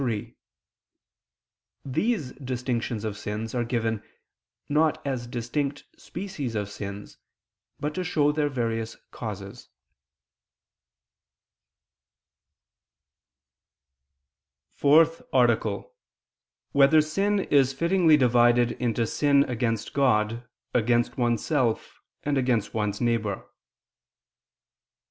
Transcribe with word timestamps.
3: 0.01 0.35
These 1.85 2.31
distinctions 2.31 3.03
of 3.03 3.15
sins 3.15 3.53
are 3.53 3.63
given, 3.63 4.01
not 4.67 4.99
as 5.05 5.27
distinct 5.27 5.85
species 5.95 6.55
of 6.55 6.71
sins, 6.71 7.19
but 7.79 7.93
to 7.93 8.03
show 8.03 8.31
their 8.31 8.49
various 8.49 8.97
causes.________________________ 9.11 9.69
FOURTH 14.75 15.21
ARTICLE 15.31 15.77
[I 15.83 15.85
II, 15.85 15.85
Q. 15.85 15.91
72, 15.93 15.93
Art. 15.93 16.73
4] 16.73 16.79
Whether 16.79 17.01
Sin 17.01 17.39
Is 17.55 17.71
Fittingly 17.73 18.17
Divided 18.17 18.71
into 18.81 19.05
Sin 19.05 19.43
Against 19.43 19.93
God, 19.93 20.47
Against 20.73 21.19
Oneself, 21.19 21.99
and 22.23 22.39
Against 22.39 22.73
One's 22.73 22.99
Neighbor? 22.99 23.47